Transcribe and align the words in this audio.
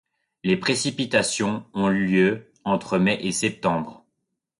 Les 0.43 0.57
précipitations 0.57 1.63
ont 1.75 1.87
lieu 1.89 2.51
entre 2.65 2.97
mai 2.97 3.19
et 3.23 3.31
septembre. 3.31 4.03